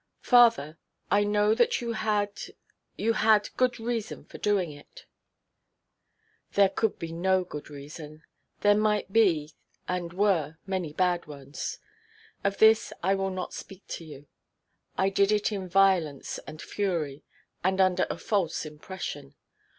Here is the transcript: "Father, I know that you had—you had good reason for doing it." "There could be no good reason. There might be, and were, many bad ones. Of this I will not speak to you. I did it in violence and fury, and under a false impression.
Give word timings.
"Father, 0.23 0.79
I 1.11 1.23
know 1.23 1.53
that 1.53 1.79
you 1.79 1.93
had—you 1.93 3.13
had 3.13 3.55
good 3.55 3.79
reason 3.79 4.25
for 4.25 4.39
doing 4.39 4.71
it." 4.71 5.05
"There 6.53 6.69
could 6.69 6.97
be 6.97 7.11
no 7.11 7.43
good 7.43 7.69
reason. 7.69 8.23
There 8.61 8.73
might 8.73 9.13
be, 9.13 9.53
and 9.87 10.11
were, 10.11 10.57
many 10.65 10.91
bad 10.91 11.27
ones. 11.27 11.77
Of 12.43 12.57
this 12.57 12.91
I 13.03 13.13
will 13.13 13.29
not 13.29 13.53
speak 13.53 13.85
to 13.89 14.03
you. 14.03 14.25
I 14.97 15.09
did 15.09 15.31
it 15.31 15.51
in 15.51 15.69
violence 15.69 16.39
and 16.47 16.63
fury, 16.63 17.23
and 17.63 17.79
under 17.79 18.07
a 18.09 18.17
false 18.17 18.65
impression. 18.65 19.35